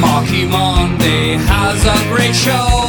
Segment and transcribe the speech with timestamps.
[0.00, 2.88] Marky Monday has a great show.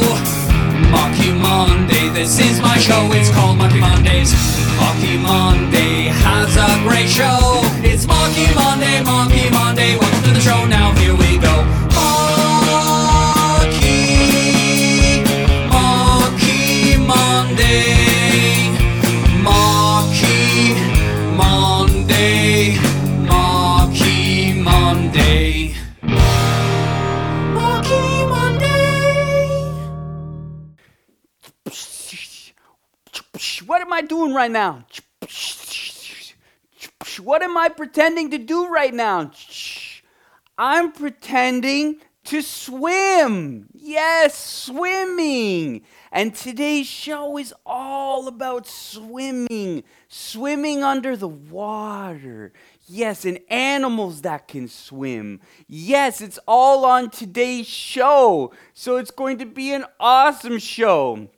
[0.92, 3.10] Marky Monday, this is my show.
[3.12, 4.32] It's called Marky Mondays.
[4.80, 7.62] Marky Monday has a great show.
[7.84, 9.35] It's Marky Monday, Marky
[33.96, 34.84] I doing right now?
[37.22, 39.32] What am I pretending to do right now?
[40.58, 43.70] I'm pretending to swim.
[43.74, 45.84] Yes, swimming.
[46.12, 52.52] And today's show is all about swimming, swimming under the water.
[52.88, 55.40] Yes, and animals that can swim.
[55.70, 58.52] Yes, it's all on today's show.
[58.74, 61.30] So it's going to be an awesome show.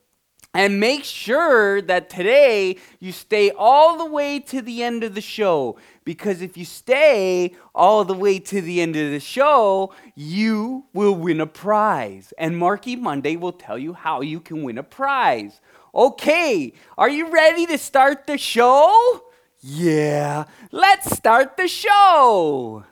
[0.53, 5.21] And make sure that today you stay all the way to the end of the
[5.21, 5.77] show.
[6.03, 11.13] Because if you stay all the way to the end of the show, you will
[11.13, 12.33] win a prize.
[12.39, 15.61] And Marky Monday will tell you how you can win a prize.
[15.93, 19.23] Okay, are you ready to start the show?
[19.59, 22.83] Yeah, let's start the show.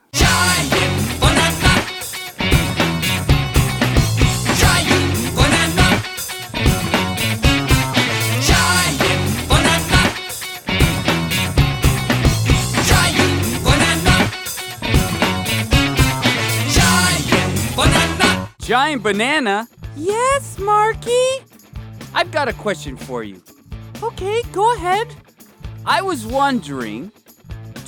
[19.06, 19.68] Banana?
[19.96, 21.28] Yes, Marky.
[22.12, 23.40] I've got a question for you.
[24.02, 25.06] Okay, go ahead.
[25.84, 27.12] I was wondering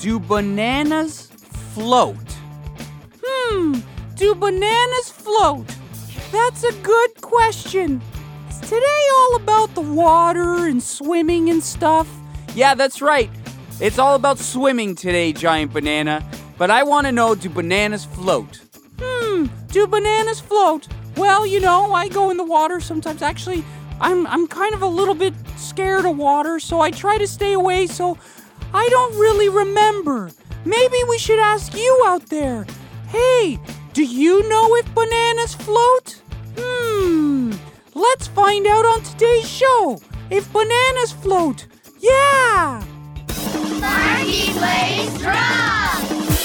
[0.01, 1.27] do bananas
[1.75, 2.29] float?
[3.21, 3.81] Hmm,
[4.15, 5.67] do bananas float?
[6.31, 8.01] That's a good question.
[8.49, 12.07] Is today all about the water and swimming and stuff?
[12.55, 13.31] Yeah, that's right.
[13.81, 16.25] It's all about swimming today, Giant Banana.
[16.59, 18.61] But I want to know do bananas float?
[19.01, 20.87] Hmm, do bananas float?
[21.19, 23.23] Well, you know, I go in the water sometimes.
[23.23, 23.65] Actually,
[24.01, 27.55] I'm I'm kind of a little bit scared of water, so I try to stay
[27.55, 28.17] away so
[28.73, 30.31] I don't really remember.
[30.65, 32.67] Maybe we should ask you out there.
[33.09, 33.59] Hey,
[33.95, 36.23] do you know if bananas float?
[36.57, 37.53] Hmm,
[37.95, 40.01] let's find out on today's show
[40.31, 41.67] if bananas float.
[41.99, 42.85] Yeah!
[43.81, 46.38] Marky plays drums.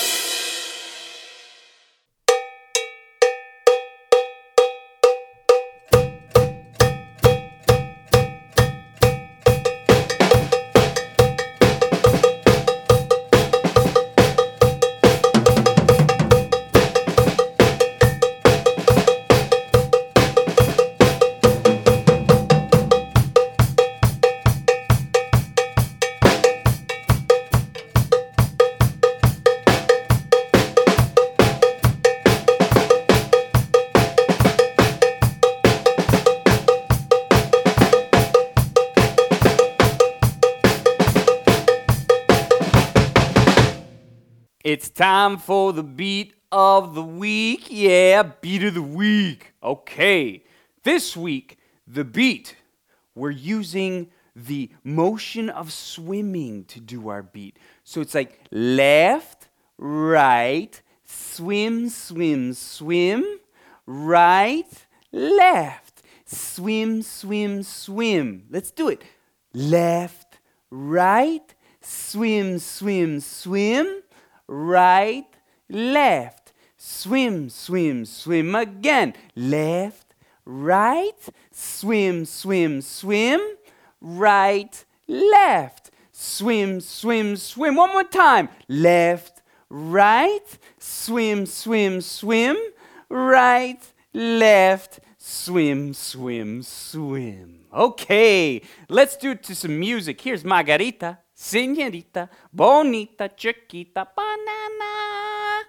[44.63, 47.67] It's time for the beat of the week.
[47.69, 49.51] Yeah, beat of the week.
[49.61, 50.45] Okay,
[50.83, 52.55] this week, the beat,
[53.13, 57.59] we're using the motion of swimming to do our beat.
[57.83, 63.39] So it's like left, right, swim, swim, swim,
[63.85, 68.45] right, left, swim, swim, swim.
[68.49, 69.03] Let's do it.
[69.53, 70.39] Left,
[70.71, 74.02] right, swim, swim, swim,
[74.47, 75.25] right,
[75.69, 79.13] left, swim, swim, swim again.
[79.35, 80.15] Left,
[80.45, 83.39] right, swim, swim, swim,
[84.01, 87.75] right, left, swim, swim, swim.
[87.75, 88.49] One more time.
[88.67, 92.57] Left, right, swim, swim, swim,
[93.09, 93.79] right,
[94.13, 97.59] left, swim, swim, swim.
[97.73, 100.19] Okay, let's do it to some music.
[100.19, 105.63] Here's Margarita, Senorita, Bonita, Chiquita, Banana.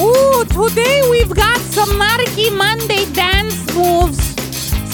[0.00, 4.18] Ooh, today we've got some Marky Monday dance moves.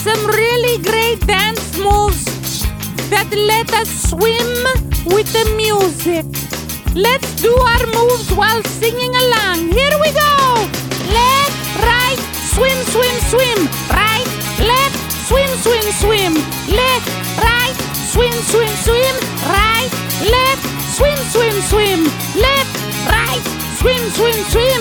[0.02, 2.25] Some really great dance moves
[3.11, 4.50] that let us swim
[5.14, 6.26] with the music.
[6.94, 9.70] Let's do our moves while singing along.
[9.70, 10.26] Here we go.
[11.14, 11.45] Right,
[12.56, 13.58] swim, swim, swim.
[13.93, 14.26] Right,
[14.58, 14.97] left,
[15.29, 16.32] swim, swim, swim.
[16.81, 17.76] Left, right,
[18.12, 19.14] swim, swim, swim.
[19.44, 19.93] Right,
[20.35, 20.64] left,
[20.97, 22.00] swim, swim, swim.
[22.47, 22.75] Left,
[23.12, 23.44] right,
[23.79, 24.75] swim, swim, swim.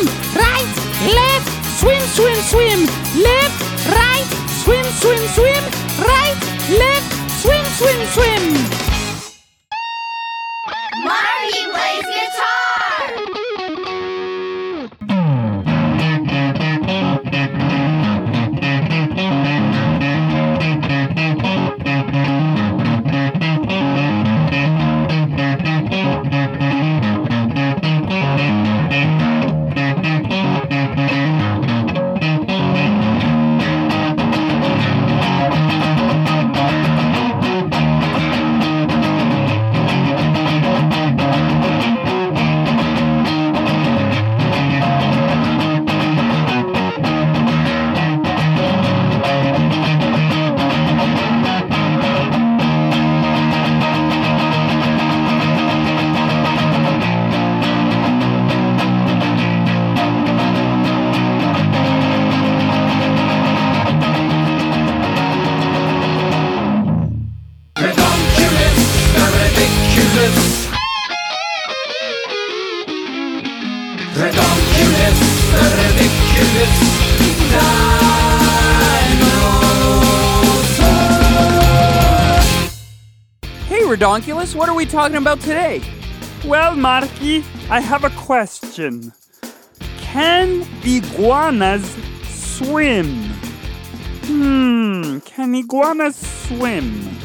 [83.96, 85.82] Redonkulous, what are we talking about today?
[86.44, 89.14] Well, Marky, I have a question.
[90.00, 91.96] Can iguanas
[92.28, 93.08] swim?
[94.26, 97.18] Hmm, can iguanas swim?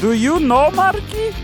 [0.00, 1.34] Do you know, Marky?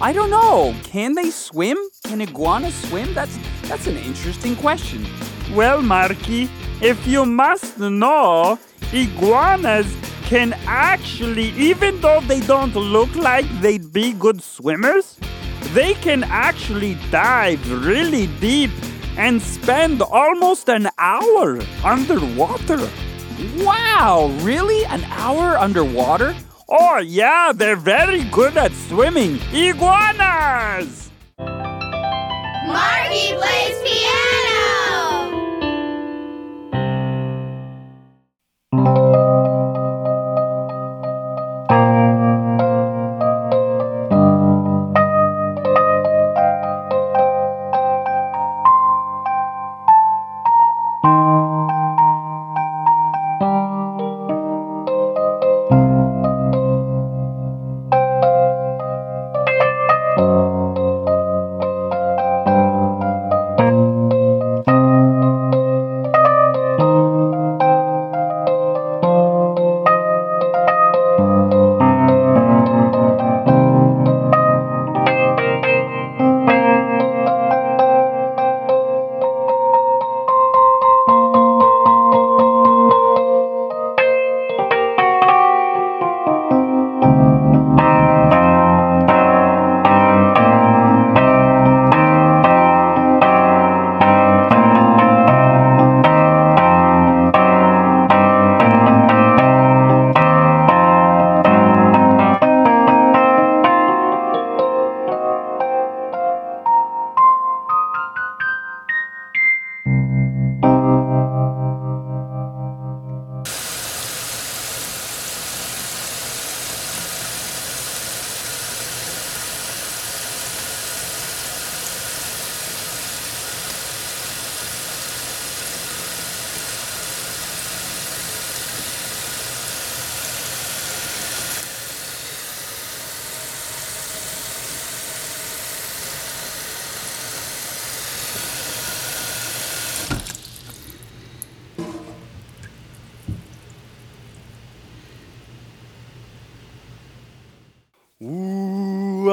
[0.00, 0.74] I don't know.
[0.84, 1.76] Can they swim?
[2.04, 3.12] Can iguanas swim?
[3.12, 3.36] That's
[3.68, 5.06] that's an interesting question.
[5.54, 6.48] Well, Marky,
[6.80, 8.58] if you must know,
[8.94, 9.86] iguanas
[10.26, 15.16] can actually, even though they don't look like they'd be good swimmers,
[15.72, 18.72] they can actually dive really deep
[19.16, 22.90] and spend almost an hour underwater.
[23.58, 24.84] Wow, really?
[24.86, 26.34] An hour underwater?
[26.68, 29.38] Oh, yeah, they're very good at swimming.
[29.52, 31.08] Iguanas!
[32.66, 34.55] Marky plays piano.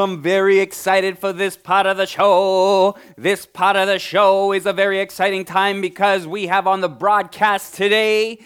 [0.03, 2.98] I'm very excited for this part of the show.
[3.17, 6.89] This part of the show is a very exciting time because we have on the
[6.89, 8.43] broadcast today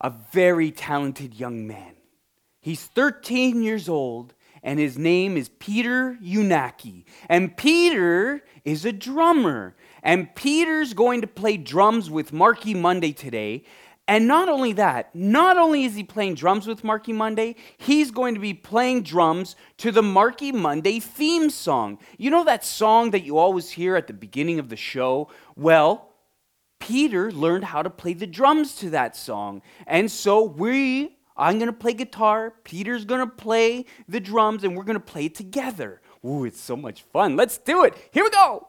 [0.00, 1.94] a very talented young man.
[2.60, 7.04] He's 13 years old and his name is Peter Unaki.
[7.28, 9.74] And Peter is a drummer.
[10.04, 13.64] And Peter's going to play drums with Marky Monday today.
[14.08, 18.34] And not only that, not only is he playing drums with Marky Monday, he's going
[18.34, 21.98] to be playing drums to the Marky Monday theme song.
[22.16, 25.28] You know that song that you always hear at the beginning of the show?
[25.56, 26.12] Well,
[26.78, 29.60] Peter learned how to play the drums to that song.
[29.88, 34.76] And so we, I'm going to play guitar, Peter's going to play the drums, and
[34.76, 36.00] we're going to play it together.
[36.24, 37.34] Ooh, it's so much fun.
[37.34, 37.94] Let's do it.
[38.12, 38.68] Here we go.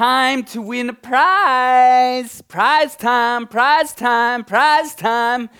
[0.00, 2.40] Time to win a prize.
[2.40, 5.50] Prize time, prize time, prize time.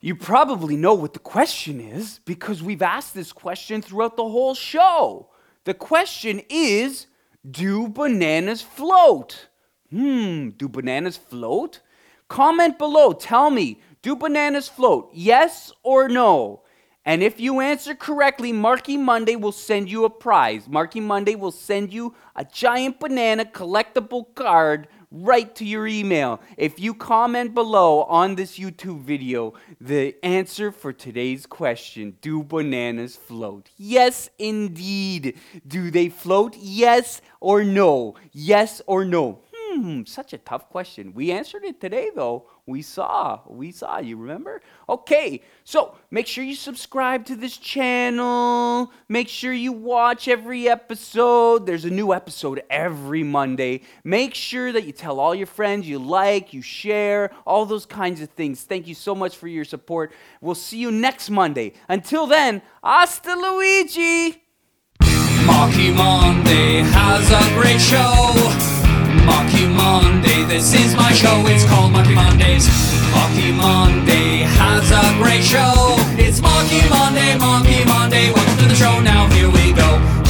[0.00, 4.56] You probably know what the question is because we've asked this question throughout the whole
[4.56, 5.28] show.
[5.62, 7.06] The question is
[7.48, 9.46] Do bananas float?
[9.90, 11.80] Hmm, do bananas float?
[12.26, 15.08] Comment below, tell me, do bananas float?
[15.14, 16.62] Yes or no?
[17.08, 20.68] And if you answer correctly, Marky Monday will send you a prize.
[20.68, 26.38] Marky Monday will send you a giant banana collectible card right to your email.
[26.58, 33.16] If you comment below on this YouTube video the answer for today's question Do bananas
[33.16, 33.70] float?
[33.78, 35.38] Yes, indeed.
[35.66, 36.56] Do they float?
[36.58, 38.16] Yes or no?
[38.32, 39.40] Yes or no?
[39.70, 41.12] Hmm, such a tough question.
[41.12, 42.46] We answered it today, though.
[42.64, 43.40] We saw.
[43.46, 43.98] We saw.
[43.98, 44.62] You remember?
[44.88, 48.90] Okay, so make sure you subscribe to this channel.
[49.08, 51.66] Make sure you watch every episode.
[51.66, 53.82] There's a new episode every Monday.
[54.04, 58.22] Make sure that you tell all your friends you like, you share, all those kinds
[58.22, 58.62] of things.
[58.62, 60.12] Thank you so much for your support.
[60.40, 61.74] We'll see you next Monday.
[61.88, 64.44] Until then, hasta Luigi!
[65.44, 68.77] Marky Monday has a great show.
[69.38, 71.44] Marky Monday, this is my show.
[71.46, 72.66] It's called Marky Mondays.
[73.12, 75.94] Marky Monday has a great show.
[76.18, 78.32] It's Marky Monday, Marky Monday.
[78.32, 78.98] Welcome to the show.
[78.98, 80.27] Now here we go.